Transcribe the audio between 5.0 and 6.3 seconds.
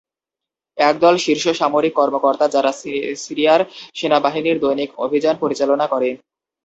অভিযান পরিচালনা করে।